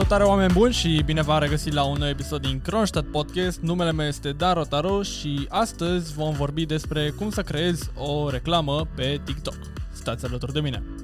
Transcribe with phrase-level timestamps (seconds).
[0.00, 3.60] Salutare oameni buni și bine v-am regăsit la un nou episod din Kronstadt Podcast.
[3.60, 8.88] Numele meu este Daro Taro și astăzi vom vorbi despre cum să creezi o reclamă
[8.94, 9.58] pe TikTok.
[9.92, 10.99] Stați alături de mine!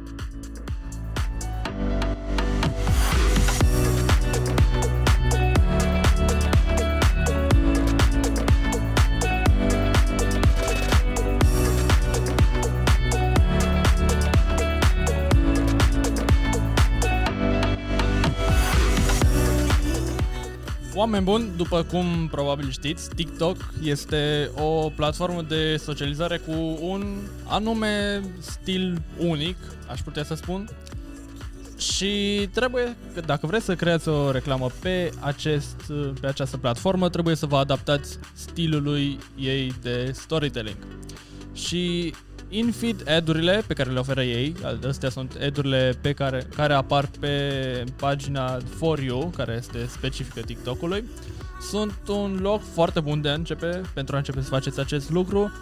[20.96, 28.22] Oameni buni, după cum probabil știți, TikTok este o platformă de socializare cu un anume
[28.38, 29.56] stil unic,
[29.90, 30.68] aș putea să spun.
[31.78, 32.96] Și trebuie,
[33.26, 38.18] dacă vreți să creați o reclamă pe, acest, pe această platformă, trebuie să vă adaptați
[38.32, 40.76] stilului ei de storytelling.
[41.52, 42.14] Și
[42.48, 44.54] in-feed ad-urile pe care le oferă ei,
[44.88, 51.04] astea sunt ad-urile pe care, care apar pe pagina For You, care este specifică TikTok-ului,
[51.60, 55.52] sunt un loc foarte bun de a începe, pentru a începe să faceți acest lucru,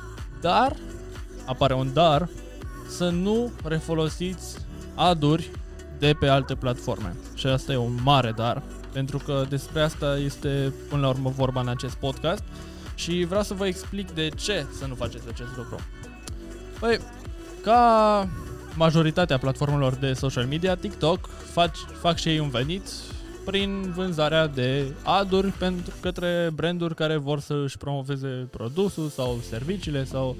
[0.41, 0.77] dar,
[1.47, 2.29] apare un dar,
[2.89, 4.57] să nu refolosiți
[4.95, 5.51] aduri
[5.99, 7.15] de pe alte platforme.
[7.35, 11.61] Și asta e un mare dar, pentru că despre asta este până la urmă vorba
[11.61, 12.43] în acest podcast
[12.95, 15.81] și vreau să vă explic de ce să nu faceți acest lucru.
[16.81, 16.99] Păi,
[17.63, 18.29] ca
[18.77, 22.83] majoritatea platformelor de social media, TikTok fac, fac și ei un venit
[23.45, 30.05] prin vânzarea de aduri pentru către branduri care vor să își promoveze produsul sau serviciile
[30.05, 30.37] sau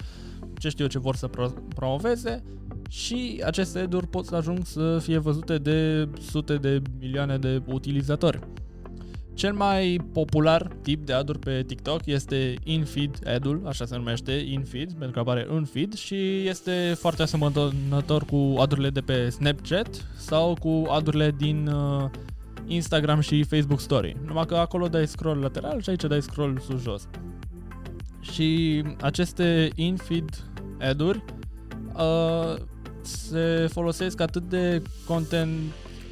[0.59, 2.43] ce știu eu ce vor să pro- promoveze
[2.89, 8.39] și aceste aduri pot să ajung să fie văzute de sute de milioane de utilizatori.
[9.35, 14.93] Cel mai popular tip de aduri pe TikTok este in-feed ad-ul, așa se numește, in-feed,
[14.93, 20.57] pentru că apare în feed și este foarte asemănător cu adurile de pe Snapchat sau
[20.61, 22.11] cu adurile din uh,
[22.67, 24.17] Instagram și Facebook Story.
[24.27, 27.09] Numai că acolo dai scroll lateral și aici dai scroll sus-jos.
[28.21, 30.45] Și aceste in-feed
[30.81, 31.25] ad-uri
[31.95, 32.55] uh,
[33.01, 35.59] se folosesc atât de content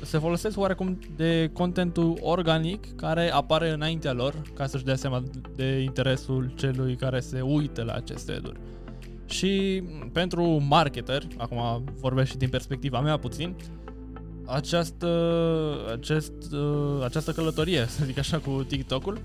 [0.02, 5.22] se folosesc oarecum de contentul organic care apare înaintea lor ca să-și dea seama
[5.56, 8.60] de interesul celui care se uită la aceste eduri.
[9.26, 13.56] Și pentru marketer, acum vorbesc și din perspectiva mea puțin,
[14.46, 15.08] această,
[15.92, 16.32] acest,
[17.04, 19.18] această călătorie, să zic așa, cu TikTok-ul,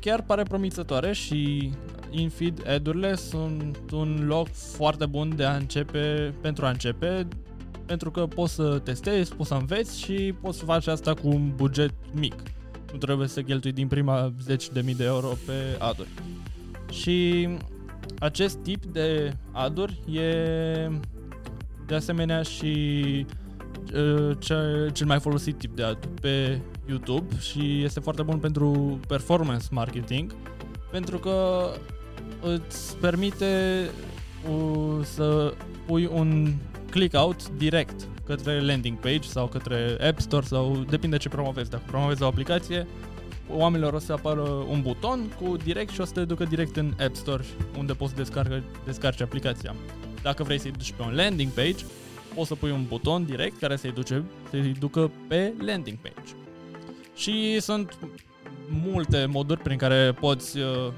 [0.00, 1.70] chiar pare promițătoare și
[2.10, 7.28] infeed ad-urile sunt un loc foarte bun de a începe, pentru a începe
[7.86, 11.52] pentru că poți să testezi, poți să înveți și poți să faci asta cu un
[11.56, 12.34] buget mic.
[12.92, 16.08] Nu trebuie să cheltui din prima 10.000 de mii de euro pe aduri.
[16.90, 17.48] Și
[18.18, 20.90] acest tip de aduri e
[21.86, 23.26] de asemenea și
[23.94, 24.36] uh,
[24.92, 30.34] cel mai folosit tip de ad pe YouTube și este foarte bun pentru performance marketing
[30.90, 31.68] pentru că
[32.42, 33.84] îți permite
[34.50, 35.54] uh, să
[35.86, 36.52] pui un
[36.90, 41.70] click-out direct către landing page sau către App Store sau depinde ce promovezi.
[41.70, 42.86] Dacă promovezi o aplicație,
[43.50, 46.92] oamenilor o să apară un buton cu direct și o să te ducă direct în
[47.00, 47.44] App Store
[47.78, 49.74] unde poți descarcă, descarci aplicația.
[50.22, 51.84] Dacă vrei să-i duci pe un landing page,
[52.34, 56.32] poți să pui un buton direct care să-i, duce, să-i ducă pe landing page.
[57.14, 57.98] Și sunt
[58.68, 60.92] multe moduri prin care poți uh,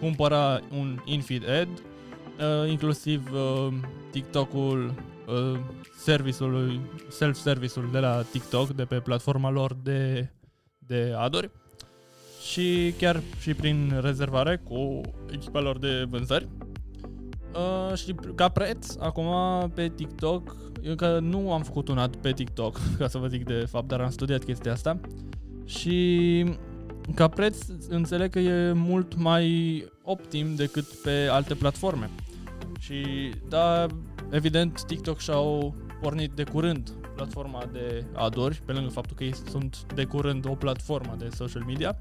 [0.00, 3.72] cumpăra un infeed ad, uh, inclusiv uh,
[4.10, 4.94] TikTok-ul
[5.28, 5.60] uh,
[5.96, 10.30] serviciul, self-service-ul de la TikTok, de pe platforma lor de,
[10.78, 11.50] de aduri
[12.48, 15.00] și chiar și prin rezervare cu
[15.30, 16.48] echipa lor de vânzări.
[17.54, 19.34] Uh, și ca preț, acum
[19.74, 23.44] pe TikTok, eu încă nu am făcut un ad pe TikTok, ca să vă zic
[23.44, 25.00] de fapt, dar am studiat chestia asta.
[25.64, 26.44] Și
[27.14, 27.58] ca preț
[27.88, 32.10] înțeleg că e mult mai optim decât pe alte platforme.
[32.78, 33.04] Și
[33.48, 33.86] da,
[34.30, 39.86] Evident, TikTok și-au pornit de curând platforma de adori, pe lângă faptul că ei sunt
[39.94, 41.98] de curând o platformă de social media,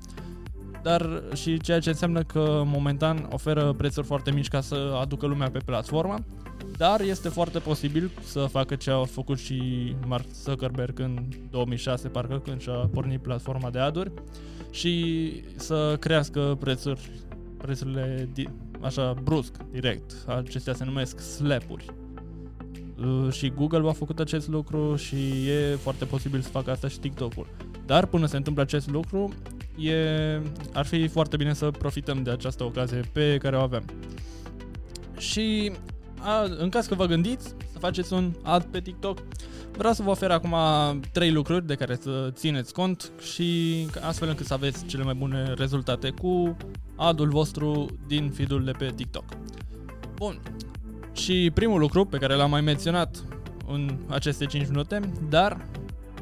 [0.81, 5.49] dar și ceea ce înseamnă că momentan oferă prețuri foarte mici ca să aducă lumea
[5.49, 6.15] pe platformă,
[6.77, 11.17] dar este foarte posibil să facă ce a făcut și Mark Zuckerberg în
[11.49, 14.11] 2006, parcă când și-a pornit platforma de aduri
[14.71, 17.11] și să crească prețuri,
[17.57, 18.29] prețurile
[18.81, 20.13] așa brusc, direct.
[20.27, 21.96] Acestea se numesc slap-uri Uh,
[23.31, 27.47] și Google a făcut acest lucru și e foarte posibil să facă asta și TikTok-ul.
[27.85, 29.33] Dar până se întâmplă acest lucru,
[29.77, 29.95] e,
[30.73, 33.83] ar fi foarte bine să profităm de această ocazie pe care o avem.
[35.17, 35.71] Și
[36.19, 39.17] a, în caz că vă gândiți să faceți un ad pe TikTok,
[39.77, 40.55] Vreau să vă ofer acum
[41.11, 45.53] trei lucruri de care să țineți cont și astfel încât să aveți cele mai bune
[45.53, 46.57] rezultate cu
[46.95, 49.23] adul vostru din feed de pe TikTok.
[50.15, 50.41] Bun.
[51.17, 53.23] Și primul lucru pe care l-am mai menționat
[53.67, 54.99] în aceste 5 minute,
[55.29, 55.65] dar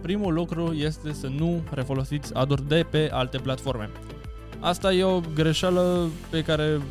[0.01, 3.89] primul lucru este să nu refolosiți aduri de pe alte platforme.
[4.59, 6.81] Asta e o greșeală pe care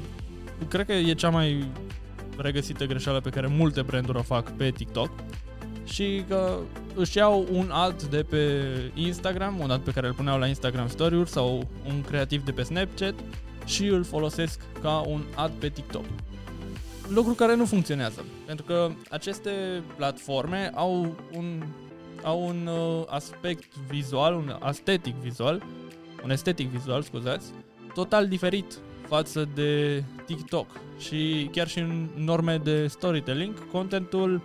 [0.69, 1.65] cred că e cea mai
[2.37, 5.11] regăsită greșeală pe care multe branduri o fac pe TikTok
[5.85, 6.59] și că
[6.95, 8.62] își iau un ad de pe
[8.95, 12.62] Instagram, un ad pe care îl puneau la Instagram Story-uri sau un creativ de pe
[12.62, 13.15] Snapchat
[13.65, 16.05] și îl folosesc ca un ad pe TikTok.
[17.09, 21.62] Lucru care nu funcționează, pentru că aceste platforme au un,
[22.23, 25.62] au un uh, aspect vizual, un estetic vizual,
[26.25, 27.53] un estetic vizual, scuzați,
[27.95, 30.67] total diferit față de TikTok
[30.99, 34.43] și chiar și în norme de storytelling, contentul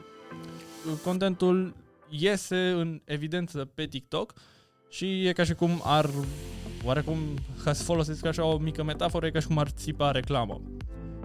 [1.03, 1.75] contentul
[2.09, 4.33] iese în evidență pe TikTok
[4.89, 6.09] și e ca și cum ar,
[6.83, 7.17] oarecum,
[7.63, 10.61] ca să folosesc așa o mică metaforă, e ca și cum ar țipa reclamă.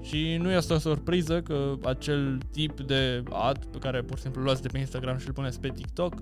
[0.05, 4.43] Și nu este o surpriză că acel tip de ad pe care pur și simplu
[4.43, 6.15] luați de pe Instagram și îl puneți pe TikTok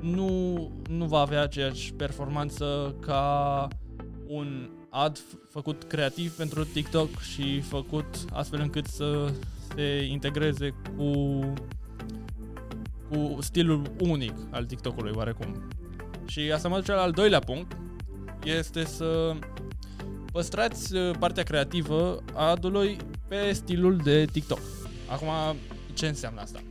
[0.00, 3.68] nu, nu va avea aceeași performanță ca
[4.26, 9.32] un ad făcut creativ pentru TikTok și făcut astfel încât să
[9.74, 11.40] se integreze cu
[13.08, 15.68] cu stilul unic al TikTok-ului oarecum.
[16.26, 17.76] Și asta mă duce la al doilea punct,
[18.44, 19.36] este să
[20.32, 22.96] păstrați uh, partea creativă a adului
[23.34, 24.60] pe stilul de TikTok.
[25.08, 25.56] Acum,
[25.94, 26.62] ce înseamnă asta?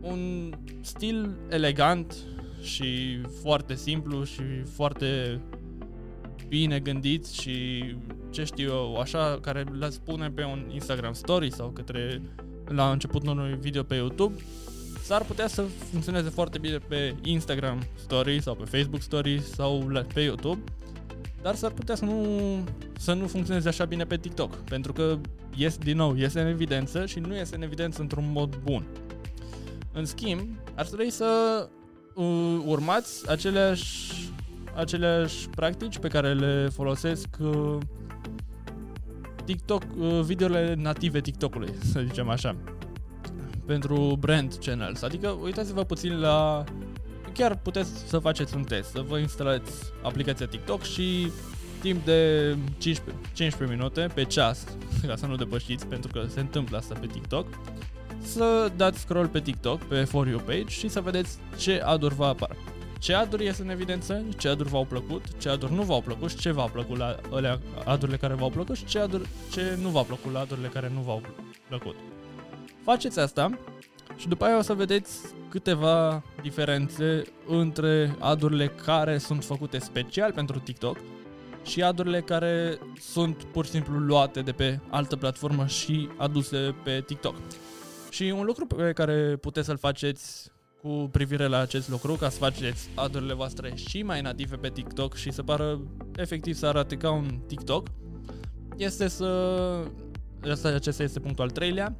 [0.00, 2.14] Un stil elegant
[2.62, 4.42] și foarte simplu și
[4.74, 5.40] foarte
[6.48, 7.84] bine gândit și
[8.30, 12.22] ce știu eu, așa, care le spune pe un Instagram story sau către
[12.64, 14.34] la începutul unui video pe YouTube,
[15.02, 20.20] s-ar putea să funcționeze foarte bine pe Instagram Story sau pe Facebook Story sau pe
[20.20, 20.62] YouTube,
[21.46, 22.24] dar s-ar putea să nu,
[22.98, 25.18] să nu funcționeze așa bine pe TikTok, pentru că
[25.54, 28.86] ies, din nou, este în evidență și nu este în evidență într-un mod bun.
[29.92, 30.40] În schimb,
[30.74, 31.68] ar trebui să
[32.14, 34.12] uh, urmați aceleași,
[34.74, 37.76] aceleași practici pe care le folosesc uh,
[39.44, 42.56] TikTok, uh, videole native TikTok-ului, să zicem așa
[43.66, 45.02] pentru brand channels.
[45.02, 46.64] Adică uitați-vă puțin la...
[47.36, 49.72] Chiar puteți să faceți un test, să vă instalați
[50.02, 51.30] aplicația TikTok și
[51.80, 54.64] timp de 15, 15 minute pe ceas,
[55.06, 57.46] ca să nu depășiți, pentru că se întâmplă asta pe TikTok,
[58.20, 62.24] să dați scroll pe TikTok, pe For You page și să vedeți ce aduri vă
[62.24, 62.56] apar.
[62.98, 66.36] Ce aduri ies în evidență, ce aduri v-au plăcut, ce aduri nu v-au plăcut și
[66.36, 70.02] ce v-a plăcut la alea adurile care v-au plăcut și ce, aduri, ce nu v-a
[70.02, 71.22] plăcut la adurile care nu v-au
[71.68, 71.94] plăcut.
[72.84, 73.58] Faceți asta
[74.16, 75.18] și după aia o să vedeți
[75.48, 80.96] câteva diferențe între adurile care sunt făcute special pentru TikTok
[81.64, 87.02] și adurile care sunt pur și simplu luate de pe altă platformă și aduse pe
[87.06, 87.36] TikTok.
[88.10, 90.50] Și un lucru pe care puteți să-l faceți
[90.82, 95.14] cu privire la acest lucru, ca să faceți adurile voastre și mai native pe TikTok
[95.14, 95.80] și să pară
[96.16, 97.88] efectiv să arate ca un TikTok,
[98.76, 99.26] este să...
[100.50, 101.96] Asta, acesta este punctul al treilea,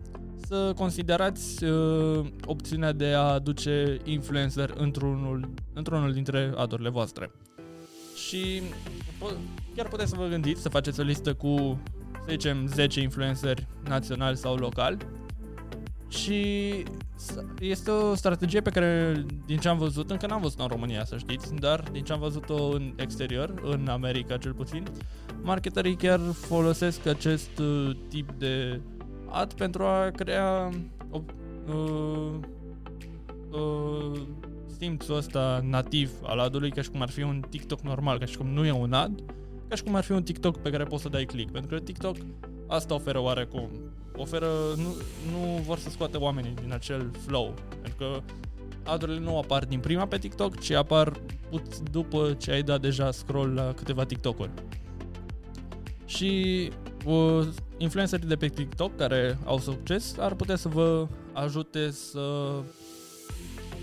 [0.46, 7.30] să considerați uh, opțiunea de a aduce influencer într-unul, într-unul dintre adurile voastre.
[8.26, 8.62] Și
[9.18, 9.36] po-
[9.76, 14.36] chiar puteți să vă gândiți să faceți o listă cu, să zicem, 10 influenceri naționali
[14.36, 14.96] sau locali
[16.08, 16.70] și
[17.60, 21.16] este o strategie pe care, din ce am văzut, încă n-am văzut în România, să
[21.16, 24.82] știți, dar din ce am văzut-o în exterior, în America cel puțin,
[25.42, 28.80] marketerii chiar folosesc acest uh, tip de
[29.28, 30.70] ad pentru a crea
[31.10, 31.20] o,
[31.68, 32.34] uh,
[33.50, 34.20] uh,
[34.78, 38.36] simțul ăsta nativ al adului, ca și cum ar fi un TikTok normal, ca și
[38.36, 39.22] cum nu e un ad,
[39.68, 41.52] ca și cum ar fi un TikTok pe care poți să dai click.
[41.52, 42.16] Pentru că TikTok
[42.66, 43.70] asta oferă oarecum.
[44.16, 44.94] Oferă, nu,
[45.32, 47.54] nu vor să scoate oamenii din acel flow.
[47.82, 48.22] Pentru că
[48.90, 51.12] adurile nu apar din prima pe TikTok, ci apar
[51.90, 54.50] după ce ai dat deja scroll la câteva TikTok-uri.
[56.04, 56.85] Și uh,
[57.76, 62.20] influencerii de pe TikTok care au succes ar putea să vă ajute să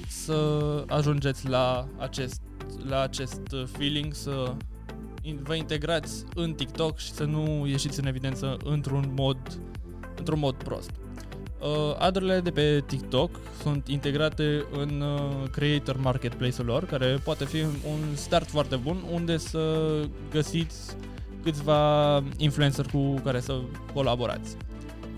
[0.08, 2.42] să ajungeți la acest,
[2.88, 4.53] la acest feeling, să
[5.44, 9.38] vă integrați în TikTok și să nu ieșiți în evidență într-un mod,
[10.18, 10.92] într-un mod prost.
[11.60, 17.62] Uh, adurile de pe TikTok sunt integrate în uh, Creator Marketplace-ul lor, care poate fi
[17.63, 19.80] un start foarte bun unde să
[20.32, 20.96] găsiți
[21.43, 23.59] câțiva influencer cu care să
[23.93, 24.57] colaborați.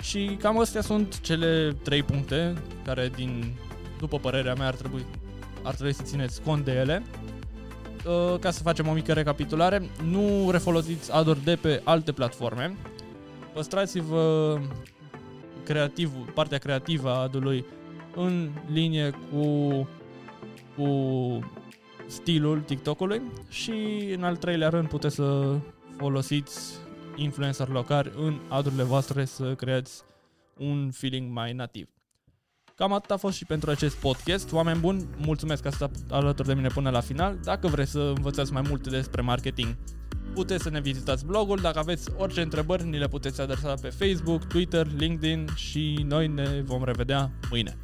[0.02, 2.54] Și cam astea sunt cele trei puncte
[2.84, 3.56] care din
[4.00, 5.06] după părerea mea, ar trebui,
[5.64, 7.04] ar trebui să țineți cont de ele.
[8.06, 12.76] Uh, ca să facem o mică recapitulare, nu refolosiți ad de pe alte platforme.
[13.54, 14.58] Păstrați-vă
[15.64, 17.66] creativ, partea creativă a adului
[18.16, 19.88] în linie cu,
[20.78, 20.90] cu
[22.08, 23.74] stilul TikTok-ului și
[24.16, 25.56] în al treilea rând puteți să
[25.98, 26.78] folosiți
[27.16, 30.04] influencer locali în adurile voastre să creați
[30.58, 31.90] un feeling mai nativ.
[32.76, 34.52] Cam atât a fost și pentru acest podcast.
[34.52, 37.38] Oameni buni, mulțumesc că ați stat alături de mine până la final.
[37.44, 39.78] Dacă vreți să învățați mai multe despre marketing,
[40.34, 41.60] puteți să ne vizitați blogul.
[41.62, 46.62] Dacă aveți orice întrebări, ni le puteți adresa pe Facebook, Twitter, LinkedIn și noi ne
[46.62, 47.78] vom revedea mâine.